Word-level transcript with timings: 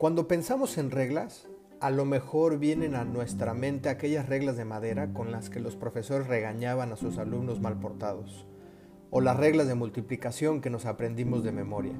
Cuando 0.00 0.26
pensamos 0.26 0.78
en 0.78 0.90
reglas, 0.90 1.46
a 1.78 1.90
lo 1.90 2.06
mejor 2.06 2.58
vienen 2.58 2.94
a 2.94 3.04
nuestra 3.04 3.52
mente 3.52 3.90
aquellas 3.90 4.30
reglas 4.30 4.56
de 4.56 4.64
madera 4.64 5.12
con 5.12 5.30
las 5.30 5.50
que 5.50 5.60
los 5.60 5.76
profesores 5.76 6.26
regañaban 6.26 6.90
a 6.90 6.96
sus 6.96 7.18
alumnos 7.18 7.60
mal 7.60 7.78
portados, 7.78 8.46
o 9.10 9.20
las 9.20 9.36
reglas 9.36 9.68
de 9.68 9.74
multiplicación 9.74 10.62
que 10.62 10.70
nos 10.70 10.86
aprendimos 10.86 11.44
de 11.44 11.52
memoria, 11.52 11.92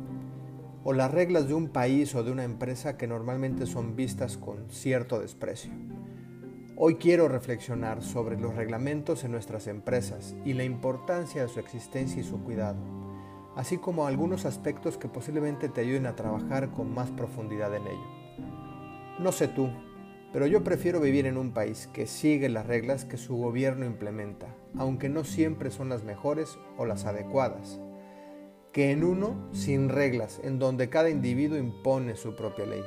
o 0.82 0.94
las 0.94 1.10
reglas 1.10 1.46
de 1.46 1.52
un 1.52 1.68
país 1.68 2.14
o 2.14 2.24
de 2.24 2.32
una 2.32 2.44
empresa 2.44 2.96
que 2.96 3.06
normalmente 3.06 3.66
son 3.66 3.96
vistas 3.96 4.38
con 4.38 4.70
cierto 4.70 5.20
desprecio. 5.20 5.70
Hoy 6.76 6.94
quiero 6.94 7.28
reflexionar 7.28 8.02
sobre 8.02 8.40
los 8.40 8.54
reglamentos 8.54 9.24
en 9.24 9.32
nuestras 9.32 9.66
empresas 9.66 10.34
y 10.46 10.54
la 10.54 10.64
importancia 10.64 11.42
de 11.42 11.48
su 11.48 11.60
existencia 11.60 12.22
y 12.22 12.24
su 12.24 12.42
cuidado, 12.42 12.78
así 13.56 13.78
como 13.78 14.06
algunos 14.06 14.44
aspectos 14.44 14.96
que 14.96 15.08
posiblemente 15.08 15.68
te 15.68 15.80
ayuden 15.80 16.06
a 16.06 16.16
trabajar 16.16 16.70
con 16.70 16.92
más 16.92 17.10
profundidad 17.10 17.74
en 17.74 17.86
ello. 17.86 18.06
No 19.18 19.32
sé 19.32 19.48
tú, 19.48 19.68
pero 20.32 20.46
yo 20.46 20.64
prefiero 20.64 21.00
vivir 21.00 21.26
en 21.26 21.36
un 21.36 21.52
país 21.52 21.88
que 21.92 22.06
sigue 22.06 22.48
las 22.48 22.66
reglas 22.66 23.04
que 23.04 23.16
su 23.16 23.36
gobierno 23.36 23.84
implementa, 23.84 24.54
aunque 24.76 25.08
no 25.08 25.24
siempre 25.24 25.70
son 25.70 25.88
las 25.88 26.04
mejores 26.04 26.58
o 26.78 26.86
las 26.86 27.04
adecuadas, 27.04 27.80
que 28.72 28.92
en 28.92 29.04
uno 29.04 29.48
sin 29.52 29.88
reglas, 29.88 30.40
en 30.44 30.58
donde 30.58 30.88
cada 30.88 31.10
individuo 31.10 31.58
impone 31.58 32.16
su 32.16 32.36
propia 32.36 32.66
ley. 32.66 32.82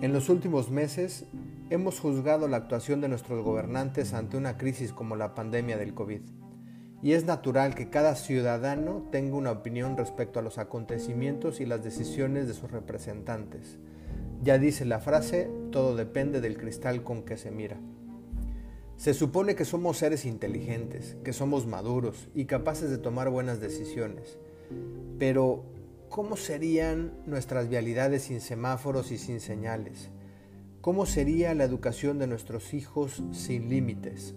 En 0.00 0.12
los 0.12 0.28
últimos 0.28 0.70
meses 0.70 1.26
Hemos 1.68 1.98
juzgado 1.98 2.46
la 2.46 2.58
actuación 2.58 3.00
de 3.00 3.08
nuestros 3.08 3.44
gobernantes 3.44 4.14
ante 4.14 4.36
una 4.36 4.56
crisis 4.56 4.92
como 4.92 5.16
la 5.16 5.34
pandemia 5.34 5.76
del 5.76 5.94
COVID. 5.94 6.20
Y 7.06 7.12
es 7.12 7.24
natural 7.24 7.76
que 7.76 7.88
cada 7.88 8.16
ciudadano 8.16 9.06
tenga 9.12 9.36
una 9.36 9.52
opinión 9.52 9.96
respecto 9.96 10.40
a 10.40 10.42
los 10.42 10.58
acontecimientos 10.58 11.60
y 11.60 11.64
las 11.64 11.84
decisiones 11.84 12.48
de 12.48 12.54
sus 12.54 12.72
representantes. 12.72 13.78
Ya 14.42 14.58
dice 14.58 14.84
la 14.84 14.98
frase, 14.98 15.48
todo 15.70 15.94
depende 15.94 16.40
del 16.40 16.58
cristal 16.58 17.04
con 17.04 17.22
que 17.22 17.36
se 17.36 17.52
mira. 17.52 17.76
Se 18.96 19.14
supone 19.14 19.54
que 19.54 19.64
somos 19.64 19.98
seres 19.98 20.24
inteligentes, 20.24 21.16
que 21.22 21.32
somos 21.32 21.64
maduros 21.68 22.28
y 22.34 22.46
capaces 22.46 22.90
de 22.90 22.98
tomar 22.98 23.30
buenas 23.30 23.60
decisiones. 23.60 24.36
Pero, 25.16 25.62
¿cómo 26.08 26.36
serían 26.36 27.12
nuestras 27.24 27.68
vialidades 27.68 28.22
sin 28.22 28.40
semáforos 28.40 29.12
y 29.12 29.18
sin 29.18 29.38
señales? 29.38 30.10
¿Cómo 30.80 31.06
sería 31.06 31.54
la 31.54 31.62
educación 31.62 32.18
de 32.18 32.26
nuestros 32.26 32.74
hijos 32.74 33.22
sin 33.30 33.68
límites? 33.68 34.34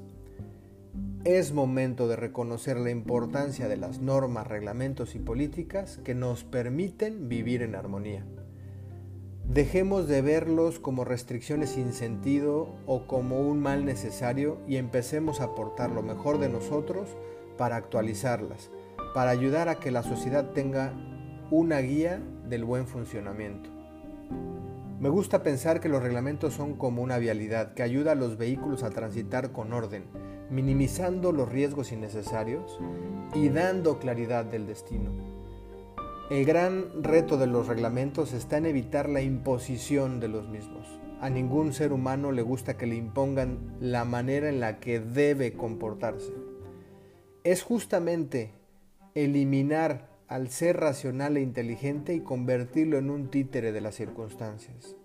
Es 1.26 1.52
momento 1.52 2.08
de 2.08 2.16
reconocer 2.16 2.78
la 2.78 2.92
importancia 2.92 3.68
de 3.68 3.76
las 3.76 4.00
normas, 4.00 4.48
reglamentos 4.48 5.16
y 5.16 5.20
políticas 5.20 6.00
que 6.06 6.16
nos 6.16 6.46
permiten 6.46 7.28
vivir 7.28 7.62
en 7.62 7.76
armonía. 7.76 8.26
Dejemos 9.44 10.08
de 10.08 10.22
verlos 10.22 10.80
como 10.80 11.04
restricciones 11.04 11.72
sin 11.72 11.92
sentido 11.92 12.74
o 12.86 13.06
como 13.06 13.42
un 13.42 13.60
mal 13.60 13.84
necesario 13.84 14.60
y 14.66 14.78
empecemos 14.78 15.42
a 15.42 15.46
aportar 15.46 15.92
lo 15.92 16.04
mejor 16.04 16.40
de 16.40 16.48
nosotros 16.48 17.10
para 17.58 17.76
actualizarlas, 17.76 18.72
para 19.14 19.32
ayudar 19.32 19.68
a 19.68 19.82
que 19.82 19.92
la 19.92 20.04
sociedad 20.04 20.52
tenga 20.52 20.94
una 21.52 21.80
guía 21.80 22.22
del 22.48 22.64
buen 22.64 22.88
funcionamiento. 22.88 23.70
Me 25.00 25.08
gusta 25.08 25.44
pensar 25.44 25.80
que 25.80 25.88
los 25.88 26.04
reglamentos 26.04 26.54
son 26.54 26.76
como 26.76 27.02
una 27.02 27.20
vialidad 27.20 27.74
que 27.74 27.84
ayuda 27.84 28.12
a 28.12 28.16
los 28.16 28.38
vehículos 28.38 28.84
a 28.84 28.90
transitar 28.90 29.54
con 29.54 29.72
orden, 29.72 30.04
minimizando 30.50 31.32
los 31.32 31.48
riesgos 31.48 31.94
innecesarios 31.94 32.78
y 33.34 33.48
dando 33.48 33.98
claridad 34.00 34.44
del 34.44 34.68
destino. 34.68 35.12
El 36.30 36.44
gran 36.44 37.02
reto 37.02 37.38
de 37.38 37.48
los 37.48 37.68
reglamentos 37.68 38.34
está 38.34 38.58
en 38.58 38.66
evitar 38.66 39.08
la 39.08 39.22
imposición 39.22 40.20
de 40.20 40.28
los 40.28 40.50
mismos. 40.50 40.86
A 41.22 41.30
ningún 41.30 41.72
ser 41.72 41.94
humano 41.94 42.34
le 42.34 42.42
gusta 42.42 42.76
que 42.76 42.86
le 42.86 42.96
impongan 42.96 43.78
la 43.80 44.04
manera 44.04 44.50
en 44.50 44.60
la 44.60 44.82
que 44.82 45.00
debe 45.00 45.54
comportarse. 45.54 46.34
Es 47.46 47.64
justamente 47.64 48.52
eliminar 49.16 50.10
al 50.30 50.50
ser 50.50 50.78
racional 50.78 51.38
e 51.38 51.42
inteligente 51.42 52.14
y 52.14 52.22
convertirlo 52.22 53.00
en 53.00 53.10
un 53.10 53.30
títere 53.32 53.72
de 53.72 53.82
las 53.82 53.96
circunstancias. 53.96 54.96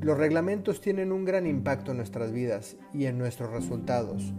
Los 0.00 0.18
reglamentos 0.18 0.80
tienen 0.80 1.12
un 1.12 1.24
gran 1.24 1.46
impacto 1.46 1.92
en 1.92 1.98
nuestras 1.98 2.32
vidas 2.32 2.76
y 2.92 3.06
en 3.06 3.18
nuestros 3.18 3.52
resultados, 3.52 4.34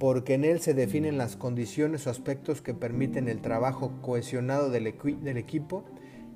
porque 0.00 0.34
en 0.34 0.44
él 0.44 0.60
se 0.60 0.74
definen 0.74 1.18
las 1.18 1.36
condiciones 1.36 2.06
o 2.06 2.10
aspectos 2.10 2.60
que 2.60 2.74
permiten 2.74 3.28
el 3.28 3.40
trabajo 3.40 3.92
cohesionado 4.02 4.70
del, 4.70 4.92
del 5.22 5.36
equipo 5.36 5.84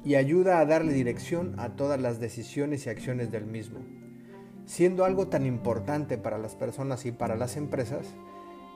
y 0.05 0.15
ayuda 0.15 0.61
a 0.61 0.66
darle 0.66 0.93
dirección 0.93 1.55
a 1.59 1.71
todas 1.71 2.00
las 2.00 2.21
decisiones 2.21 2.87
y 2.87 2.91
acciones 2.91 3.32
del 3.32 3.47
mismo. 3.47 3.81
Siendo 4.65 5.05
algo 5.05 5.27
tan 5.27 5.44
importante 5.44 6.19
para 6.19 6.38
las 6.38 6.55
personas 6.55 7.05
y 7.05 7.11
para 7.11 7.34
las 7.34 7.56
empresas, 7.56 8.15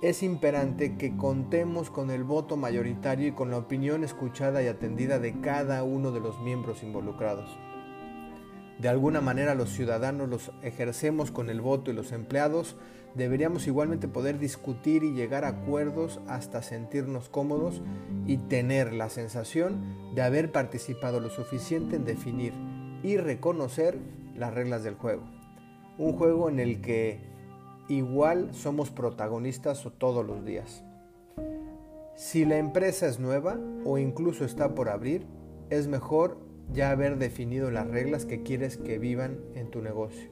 es 0.03 0.23
imperante 0.23 0.97
que 0.97 1.17
contemos 1.17 1.91
con 1.91 2.11
el 2.11 2.23
voto 2.23 2.57
mayoritario 2.57 3.29
y 3.29 3.33
con 3.33 3.51
la 3.51 3.59
opinión 3.59 4.05
escuchada 4.05 4.63
y 4.63 4.67
atendida 4.67 5.19
de 5.19 5.41
cada 5.41 5.83
uno 5.85 6.13
de 6.13 6.21
los 6.21 6.39
miembros 6.41 6.83
involucrados. 6.83 7.49
De 8.79 8.91
alguna 8.91 9.23
manera 9.23 9.55
los 9.55 9.71
ciudadanos 9.71 10.29
los 10.29 10.53
ejercemos 10.63 11.31
con 11.31 11.49
el 11.49 11.63
voto 11.63 11.91
y 11.91 11.95
los 11.95 12.13
empleados 12.13 12.77
deberíamos 13.15 13.67
igualmente 13.67 14.07
poder 14.07 14.39
discutir 14.39 15.03
y 15.03 15.15
llegar 15.15 15.47
a 15.47 15.49
acuerdos 15.49 16.21
hasta 16.29 16.61
sentirnos 16.61 17.31
cómodos 17.31 17.81
y 18.27 18.37
tener 18.37 18.93
la 18.93 19.09
sensación 19.09 20.15
de 20.15 20.21
haber 20.21 20.53
participado 20.53 21.21
lo 21.21 21.31
suficiente 21.31 21.97
en 21.97 22.05
definir 22.05 22.53
y 23.03 23.17
reconocer 23.17 23.99
las 24.37 24.53
reglas 24.53 24.85
del 24.85 24.97
juego. 24.97 25.23
Un 25.97 26.13
juego 26.13 26.51
en 26.51 26.61
el 26.61 26.83
que 26.83 27.36
igual 27.89 28.55
somos 28.55 28.91
protagonistas 28.91 29.87
todos 29.99 30.27
los 30.27 30.45
días. 30.45 30.85
Si 32.17 32.45
la 32.45 32.59
empresa 32.59 33.07
es 33.07 33.21
nueva 33.21 33.59
o 33.85 33.99
incluso 33.99 34.45
está 34.45 34.75
por 34.75 34.89
abrir, 34.89 35.27
es 35.71 35.87
mejor 35.87 36.39
ya 36.73 36.91
haber 36.91 37.19
definido 37.19 37.71
las 37.71 37.87
reglas 37.89 38.25
que 38.25 38.43
quieres 38.43 38.77
que 38.77 38.99
vivan 38.99 39.39
en 39.55 39.71
tu 39.71 39.83
negocio. 39.83 40.31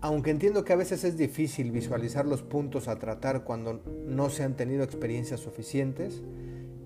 Aunque 0.00 0.30
entiendo 0.30 0.64
que 0.64 0.74
a 0.74 0.76
veces 0.76 1.02
es 1.04 1.16
difícil 1.16 1.70
visualizar 1.70 2.26
los 2.26 2.42
puntos 2.42 2.88
a 2.88 2.98
tratar 2.98 3.44
cuando 3.44 3.82
no 4.06 4.28
se 4.28 4.42
han 4.42 4.54
tenido 4.54 4.84
experiencias 4.84 5.40
suficientes, 5.40 6.22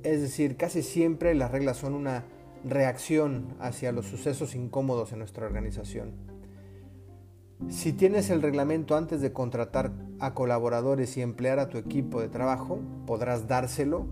es 0.05 0.21
decir, 0.21 0.57
casi 0.57 0.83
siempre 0.83 1.35
las 1.35 1.51
reglas 1.51 1.79
son 1.79 1.95
una 1.95 2.25
reacción 2.65 3.57
hacia 3.59 3.91
los 3.91 4.07
sucesos 4.07 4.55
incómodos 4.55 5.13
en 5.13 5.19
nuestra 5.19 5.47
organización. 5.47 6.13
Si 7.67 7.93
tienes 7.93 8.31
el 8.31 8.41
reglamento 8.41 8.97
antes 8.97 9.21
de 9.21 9.33
contratar 9.33 9.91
a 10.21 10.33
colaboradores 10.33 11.17
y 11.17 11.23
emplear 11.23 11.59
a 11.59 11.69
tu 11.69 11.77
equipo 11.77 12.21
de 12.21 12.29
trabajo, 12.29 12.79
podrás 13.05 13.49
dárselo 13.49 14.07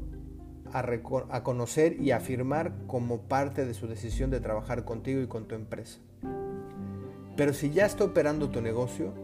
a, 0.73 1.43
conocer 1.43 1.99
y 2.01 2.11
afirmar 2.11 2.73
como 2.87 3.23
parte 3.23 3.65
de 3.65 3.73
su 3.73 3.87
decisión 3.87 4.31
de 4.31 4.41
trabajar 4.41 4.85
contigo 4.85 5.23
y 5.23 5.29
con 5.29 5.47
tu 5.47 5.55
empresa. 5.55 6.01
Pero 7.37 7.55
si 7.55 7.71
ya 7.71 7.87
está 7.87 8.05
operando 8.05 8.51
tu 8.51 8.61
negocio, 8.61 9.15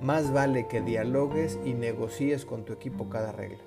más 0.00 0.32
vale 0.32 0.66
que 0.68 0.80
dialogues 0.80 1.58
y 1.64 1.74
negocies 1.74 2.44
con 2.44 2.64
tu 2.64 2.72
equipo 2.72 3.08
cada 3.08 3.30
regla, 3.30 3.62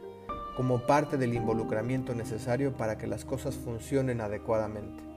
como 0.57 0.85
parte 0.85 1.17
del 1.17 1.33
involucramiento 1.33 2.13
necesario 2.15 2.73
para 2.73 2.97
que 2.97 3.07
las 3.07 3.25
cosas 3.25 3.55
funcionen 3.55 4.21
adecuadamente. 4.21 5.08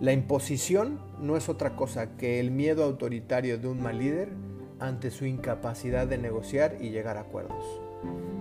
La 0.00 0.12
imposición 0.12 1.00
no 1.20 1.36
es 1.36 1.48
otra 1.48 1.76
cosa 1.76 2.16
que 2.16 2.40
el 2.40 2.50
miedo 2.50 2.82
autoritario 2.82 3.58
de 3.58 3.68
un 3.68 3.80
mal 3.80 3.98
líder 3.98 4.30
ante 4.80 5.10
su 5.10 5.26
incapacidad 5.26 6.08
de 6.08 6.18
negociar 6.18 6.76
y 6.80 6.90
llegar 6.90 7.16
a 7.16 7.20
acuerdos. 7.20 7.64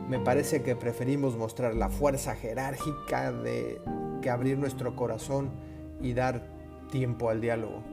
Me 0.10 0.20
parece 0.20 0.64
que 0.64 0.76
preferimos 0.76 1.38
mostrar 1.38 1.76
la 1.76 1.90
fuerza 1.90 2.36
jerárquica 2.36 3.32
de 3.32 3.80
que 4.22 4.30
abrir 4.30 4.58
nuestro 4.58 4.96
corazón 4.96 5.52
y 6.02 6.14
dar 6.14 6.42
tiempo 6.92 7.30
al 7.30 7.42
diálogo. 7.42 7.84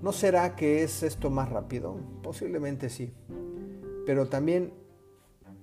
¿No 0.00 0.12
será 0.12 0.54
que 0.54 0.82
es 0.82 1.02
esto 1.02 1.30
más 1.30 1.48
rápido? 1.48 1.96
Posiblemente 2.22 2.88
sí. 2.88 3.12
Pero 4.06 4.28
también, 4.28 4.72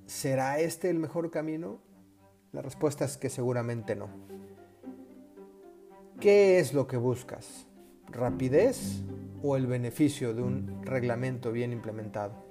¿será 0.07 0.59
este 0.59 0.89
el 0.89 0.99
mejor 0.99 1.31
camino? 1.31 1.79
La 2.51 2.61
respuesta 2.61 3.05
es 3.05 3.17
que 3.17 3.29
seguramente 3.29 3.95
no. 3.95 4.09
¿Qué 6.21 6.59
es 6.59 6.75
lo 6.75 6.85
que 6.85 6.97
buscas? 6.97 7.65
¿Rapidez 8.11 9.01
o 9.41 9.57
el 9.57 9.65
beneficio 9.65 10.35
de 10.35 10.43
un 10.43 10.83
reglamento 10.83 11.51
bien 11.51 11.73
implementado? 11.73 12.45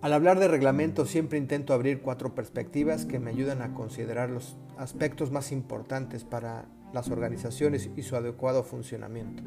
Al 0.00 0.14
hablar 0.14 0.38
de 0.38 0.48
reglamento 0.48 1.04
siempre 1.04 1.36
intento 1.36 1.74
abrir 1.74 2.00
cuatro 2.00 2.34
perspectivas 2.34 3.04
que 3.04 3.18
me 3.18 3.28
ayudan 3.28 3.60
a 3.60 3.74
considerar 3.74 4.30
los 4.30 4.56
aspectos 4.78 5.32
más 5.32 5.52
importantes 5.52 6.24
para 6.24 6.64
las 6.94 7.10
organizaciones 7.10 7.90
y 7.94 8.00
su 8.00 8.16
adecuado 8.16 8.62
funcionamiento. 8.62 9.42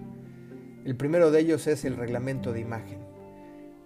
El 0.85 0.95
primero 0.95 1.31
de 1.31 1.39
ellos 1.39 1.65
es 1.65 1.83
el 1.83 1.95
reglamento 1.95 2.53
de 2.53 2.59
imagen. 2.59 2.99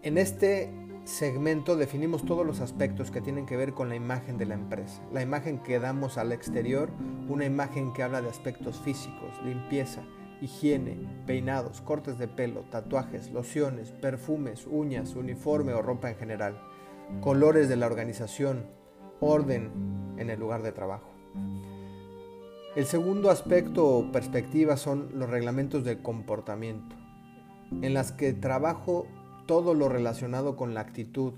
En 0.01 0.17
este 0.17 0.69
segmento 1.03 1.75
definimos 1.75 2.25
todos 2.25 2.45
los 2.45 2.61
aspectos 2.61 3.11
que 3.11 3.21
tienen 3.21 3.45
que 3.45 3.57
ver 3.57 3.73
con 3.73 3.89
la 3.89 3.95
imagen 3.95 4.37
de 4.37 4.45
la 4.45 4.53
empresa. 4.53 5.01
La 5.11 5.21
imagen 5.21 5.59
que 5.59 5.79
damos 5.79 6.17
al 6.17 6.31
exterior, 6.31 6.89
una 7.27 7.45
imagen 7.45 7.93
que 7.93 8.03
habla 8.03 8.21
de 8.21 8.29
aspectos 8.29 8.79
físicos, 8.79 9.41
limpieza, 9.43 10.03
higiene, 10.41 10.97
peinados, 11.25 11.81
cortes 11.81 12.17
de 12.17 12.27
pelo, 12.27 12.61
tatuajes, 12.69 13.31
lociones, 13.31 13.91
perfumes, 13.91 14.67
uñas, 14.67 15.15
uniforme 15.15 15.73
o 15.73 15.81
ropa 15.81 16.09
en 16.09 16.17
general, 16.17 16.59
colores 17.21 17.69
de 17.69 17.75
la 17.75 17.85
organización, 17.85 18.65
orden 19.19 20.15
en 20.17 20.29
el 20.29 20.39
lugar 20.39 20.63
de 20.63 20.71
trabajo. 20.71 21.09
El 22.75 22.85
segundo 22.85 23.29
aspecto 23.29 23.85
o 23.85 24.11
perspectiva 24.11 24.77
son 24.77 25.09
los 25.13 25.29
reglamentos 25.29 25.83
del 25.83 26.01
comportamiento, 26.01 26.95
en 27.81 27.93
las 27.93 28.11
que 28.11 28.33
trabajo 28.33 29.07
todo 29.45 29.73
lo 29.73 29.89
relacionado 29.89 30.55
con 30.55 30.73
la 30.73 30.81
actitud, 30.81 31.33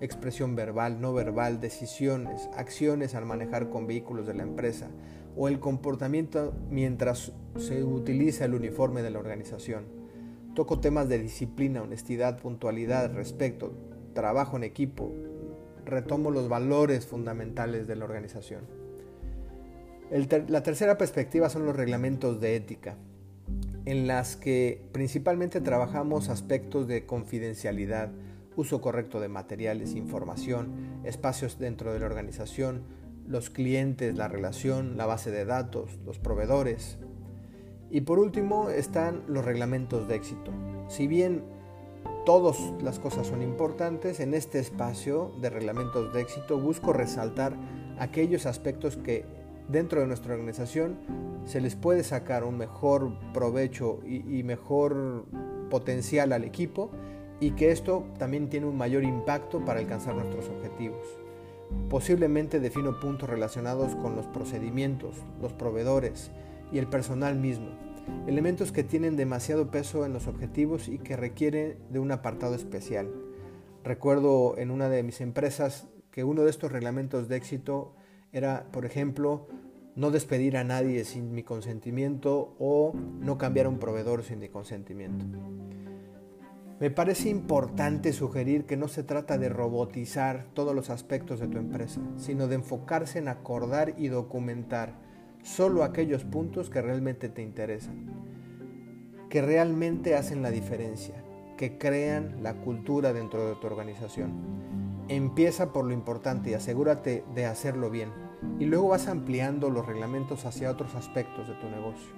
expresión 0.00 0.54
verbal, 0.56 1.00
no 1.00 1.12
verbal, 1.12 1.60
decisiones, 1.60 2.48
acciones 2.56 3.14
al 3.14 3.24
manejar 3.24 3.70
con 3.70 3.86
vehículos 3.86 4.26
de 4.26 4.34
la 4.34 4.42
empresa 4.42 4.88
o 5.36 5.48
el 5.48 5.60
comportamiento 5.60 6.54
mientras 6.70 7.32
se 7.58 7.84
utiliza 7.84 8.46
el 8.46 8.54
uniforme 8.54 9.02
de 9.02 9.10
la 9.10 9.18
organización. 9.18 9.84
Toco 10.54 10.80
temas 10.80 11.08
de 11.08 11.18
disciplina, 11.18 11.82
honestidad, 11.82 12.38
puntualidad, 12.38 13.12
respeto, 13.12 13.74
trabajo 14.14 14.56
en 14.56 14.64
equipo. 14.64 15.12
Retomo 15.84 16.30
los 16.30 16.48
valores 16.48 17.06
fundamentales 17.06 17.86
de 17.86 17.96
la 17.96 18.06
organización. 18.06 18.62
la 20.48 20.62
tercera 20.62 20.96
perspectiva 20.96 21.50
son 21.50 21.66
los 21.66 21.76
reglamentos 21.76 22.40
de 22.40 22.56
ética, 22.56 22.96
en 23.86 24.08
las 24.08 24.36
que 24.36 24.82
principalmente 24.92 25.60
trabajamos 25.60 26.28
aspectos 26.28 26.88
de 26.88 27.06
confidencialidad, 27.06 28.10
uso 28.56 28.80
correcto 28.80 29.20
de 29.20 29.28
materiales, 29.28 29.94
información, 29.94 31.00
espacios 31.04 31.58
dentro 31.58 31.92
de 31.92 32.00
la 32.00 32.06
organización, 32.06 32.82
los 33.28 33.48
clientes, 33.48 34.16
la 34.16 34.26
relación, 34.28 34.96
la 34.96 35.06
base 35.06 35.30
de 35.30 35.44
datos, 35.44 35.98
los 36.04 36.18
proveedores. 36.18 36.98
Y 37.88 38.00
por 38.00 38.18
último 38.18 38.70
están 38.70 39.22
los 39.28 39.44
reglamentos 39.44 40.08
de 40.08 40.16
éxito. 40.16 40.52
Si 40.88 41.06
bien 41.06 41.44
todas 42.24 42.58
las 42.82 42.98
cosas 42.98 43.28
son 43.28 43.40
importantes, 43.40 44.18
en 44.18 44.34
este 44.34 44.58
espacio 44.58 45.32
de 45.40 45.48
reglamentos 45.50 46.12
de 46.12 46.22
éxito 46.22 46.58
busco 46.58 46.92
resaltar 46.92 47.56
aquellos 47.98 48.46
aspectos 48.46 48.96
que 48.96 49.24
dentro 49.68 50.00
de 50.00 50.06
nuestra 50.06 50.34
organización 50.34 50.96
se 51.44 51.60
les 51.60 51.76
puede 51.76 52.02
sacar 52.02 52.44
un 52.44 52.56
mejor 52.56 53.12
provecho 53.32 54.00
y, 54.04 54.42
mejor 54.42 55.26
potencial 55.70 56.32
al 56.32 56.44
equipo 56.44 56.90
y 57.40 57.52
que 57.52 57.70
esto 57.70 58.06
también 58.18 58.48
tiene 58.48 58.66
un 58.66 58.76
mayor 58.76 59.04
impacto 59.04 59.64
para 59.64 59.80
alcanzar 59.80 60.14
nuestros 60.14 60.48
objetivos. 60.48 61.06
Posiblemente 61.88 62.60
defino 62.60 63.00
puntos 63.00 63.28
relacionados 63.28 63.94
con 63.96 64.16
los 64.16 64.26
procedimientos, 64.26 65.16
los 65.40 65.52
proveedores 65.52 66.30
y 66.72 66.78
el 66.78 66.86
personal 66.86 67.36
mismo, 67.36 67.70
elementos 68.26 68.72
que 68.72 68.84
tienen 68.84 69.16
demasiado 69.16 69.70
peso 69.70 70.04
en 70.06 70.12
los 70.12 70.26
objetivos 70.26 70.88
y 70.88 70.98
que 70.98 71.16
requieren 71.16 71.76
de 71.90 71.98
un 71.98 72.12
apartado 72.12 72.54
especial. 72.54 73.10
Recuerdo 73.84 74.56
en 74.58 74.70
una 74.70 74.88
de 74.88 75.02
mis 75.02 75.20
empresas 75.20 75.88
que 76.10 76.24
uno 76.24 76.42
de 76.42 76.50
estos 76.50 76.72
reglamentos 76.72 77.28
de 77.28 77.36
éxito 77.36 77.94
era, 78.32 78.66
por 78.72 78.84
ejemplo, 78.84 79.48
no 79.94 80.10
despedir 80.10 80.56
a 80.56 80.64
nadie 80.64 81.04
sin 81.04 81.32
mi 81.32 81.42
consentimiento 81.42 82.54
o 82.58 82.92
no 82.94 83.38
cambiar 83.38 83.66
a 83.66 83.70
un 83.70 83.78
proveedor 83.78 84.22
sin 84.22 84.38
mi 84.38 84.48
consentimiento. 84.48 85.24
Me 86.78 86.90
parece 86.90 87.30
importante 87.30 88.12
sugerir 88.12 88.66
que 88.66 88.76
no 88.76 88.88
se 88.88 89.02
trata 89.02 89.38
de 89.38 89.48
robotizar 89.48 90.44
todos 90.52 90.74
los 90.74 90.90
aspectos 90.90 91.40
de 91.40 91.48
tu 91.48 91.56
empresa, 91.56 92.02
sino 92.18 92.48
de 92.48 92.56
enfocarse 92.56 93.18
en 93.18 93.28
acordar 93.28 93.94
y 93.96 94.08
documentar 94.08 94.92
solo 95.42 95.84
aquellos 95.84 96.24
puntos 96.24 96.68
que 96.68 96.82
realmente 96.82 97.30
te 97.30 97.40
interesan, 97.40 98.10
que 99.30 99.40
realmente 99.40 100.16
hacen 100.16 100.42
la 100.42 100.50
diferencia, 100.50 101.14
que 101.56 101.78
crean 101.78 102.42
la 102.42 102.60
cultura 102.60 103.14
dentro 103.14 103.48
de 103.48 103.54
tu 103.54 103.66
organización. 103.66 104.85
Empieza 105.08 105.72
por 105.72 105.84
lo 105.84 105.92
importante 105.92 106.50
y 106.50 106.54
asegúrate 106.54 107.24
de 107.34 107.46
hacerlo 107.46 107.90
bien, 107.90 108.10
y 108.58 108.64
luego 108.64 108.88
vas 108.88 109.06
ampliando 109.06 109.70
los 109.70 109.86
reglamentos 109.86 110.44
hacia 110.44 110.70
otros 110.70 110.96
aspectos 110.96 111.46
de 111.46 111.54
tu 111.54 111.68
negocio. 111.68 112.14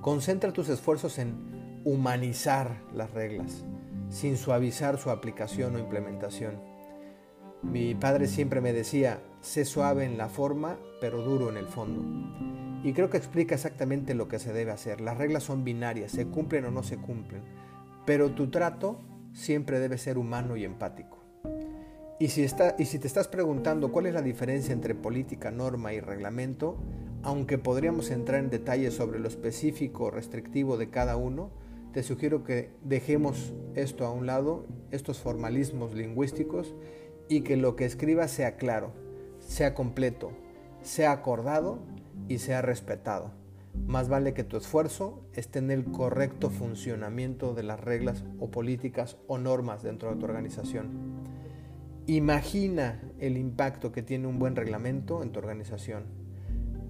Concentra 0.00 0.52
tus 0.52 0.70
esfuerzos 0.70 1.18
en 1.18 1.80
humanizar 1.84 2.82
las 2.94 3.10
reglas, 3.12 3.64
sin 4.08 4.38
suavizar 4.38 4.98
su 4.98 5.10
aplicación 5.10 5.76
o 5.76 5.78
implementación. 5.78 6.60
Mi 7.62 7.94
padre 7.94 8.28
siempre 8.28 8.60
me 8.60 8.72
decía, 8.72 9.22
sé 9.40 9.64
suave 9.64 10.04
en 10.04 10.16
la 10.16 10.28
forma, 10.28 10.78
pero 11.00 11.22
duro 11.22 11.50
en 11.50 11.58
el 11.58 11.66
fondo. 11.66 12.02
Y 12.82 12.94
creo 12.94 13.10
que 13.10 13.18
explica 13.18 13.54
exactamente 13.54 14.14
lo 14.14 14.26
que 14.26 14.38
se 14.38 14.52
debe 14.52 14.72
hacer. 14.72 15.00
Las 15.00 15.18
reglas 15.18 15.44
son 15.44 15.64
binarias, 15.64 16.12
se 16.12 16.26
cumplen 16.26 16.64
o 16.64 16.70
no 16.70 16.82
se 16.82 16.96
cumplen, 16.96 17.42
pero 18.06 18.30
tu 18.32 18.50
trato 18.50 19.00
siempre 19.32 19.78
debe 19.78 19.98
ser 19.98 20.18
humano 20.18 20.56
y 20.56 20.64
empático. 20.64 21.21
Y 22.22 22.28
si, 22.28 22.46
te 22.46 23.06
estás 23.08 23.26
preguntando 23.26 23.90
cuál 23.90 24.06
es 24.06 24.14
la 24.14 24.22
diferencia 24.22 24.72
entre 24.72 24.94
política, 24.94 25.50
norma 25.50 25.92
y 25.92 25.98
reglamento, 25.98 26.76
aunque 27.24 27.58
podríamos 27.58 28.12
entrar 28.12 28.38
en 28.38 28.48
detalles 28.48 28.94
sobre 28.94 29.18
lo 29.18 29.26
específico 29.26 30.04
o 30.04 30.10
restrictivo 30.12 30.76
de 30.76 30.88
cada 30.88 31.16
uno, 31.16 31.50
te 31.92 32.04
sugiero 32.04 32.44
que 32.44 32.70
dejemos 32.84 33.52
esto 33.74 34.06
a 34.06 34.12
un 34.12 34.26
lado, 34.26 34.66
estos 34.92 35.18
formalismos 35.18 35.94
lingüísticos, 35.96 36.76
y 37.28 37.40
que 37.40 37.56
lo 37.56 37.74
que 37.74 37.86
escribas 37.86 38.30
sea 38.30 38.54
claro, 38.54 38.92
sea 39.40 39.74
completo, 39.74 40.30
sea 40.80 41.10
acordado 41.10 41.80
y 42.28 42.38
sea 42.38 42.62
respetado. 42.62 43.32
Más 43.88 44.08
vale 44.08 44.32
que 44.32 44.44
tu 44.44 44.56
esfuerzo 44.56 45.26
esté 45.34 45.58
en 45.58 45.72
el 45.72 45.86
correcto 45.86 46.50
funcionamiento 46.50 47.52
de 47.52 47.64
las 47.64 47.80
reglas 47.80 48.22
o 48.38 48.48
políticas 48.52 49.16
o 49.26 49.38
normas 49.38 49.82
dentro 49.82 50.14
de 50.14 50.20
tu 50.20 50.24
organización. 50.24 51.31
Imagina 52.08 53.00
el 53.20 53.36
impacto 53.36 53.92
que 53.92 54.02
tiene 54.02 54.26
un 54.26 54.40
buen 54.40 54.56
reglamento 54.56 55.22
en 55.22 55.30
tu 55.30 55.38
organización. 55.38 56.02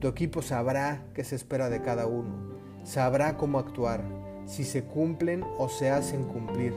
Tu 0.00 0.09
equipo 0.09 0.41
sabrá 0.41 1.05
qué 1.12 1.23
se 1.23 1.37
espera 1.37 1.69
de 1.69 1.82
cada 1.82 2.06
uno, 2.06 2.56
sabrá 2.82 3.37
cómo 3.37 3.59
actuar, 3.59 4.03
si 4.47 4.64
se 4.64 4.85
cumplen 4.85 5.44
o 5.59 5.69
se 5.69 5.91
hacen 5.91 6.25
cumplir. 6.25 6.73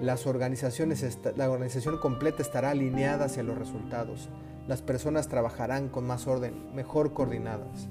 Las 0.00 0.26
organizaciones, 0.26 1.16
la 1.36 1.48
organización 1.48 1.98
completa 1.98 2.42
estará 2.42 2.70
alineada 2.70 3.26
hacia 3.26 3.44
los 3.44 3.56
resultados. 3.56 4.30
Las 4.66 4.82
personas 4.82 5.28
trabajarán 5.28 5.88
con 5.88 6.08
más 6.08 6.26
orden, 6.26 6.74
mejor 6.74 7.12
coordinadas. 7.12 7.88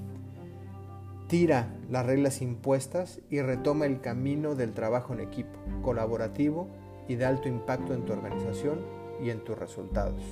Tira 1.26 1.74
las 1.88 2.04
reglas 2.04 2.42
impuestas 2.42 3.22
y 3.30 3.40
retoma 3.40 3.86
el 3.86 4.02
camino 4.02 4.56
del 4.56 4.74
trabajo 4.74 5.14
en 5.14 5.20
equipo, 5.20 5.58
colaborativo 5.80 6.68
y 7.08 7.14
de 7.14 7.24
alto 7.24 7.48
impacto 7.48 7.94
en 7.94 8.04
tu 8.04 8.12
organización 8.12 9.05
y 9.22 9.30
en 9.30 9.40
tus 9.40 9.58
resultados. 9.58 10.22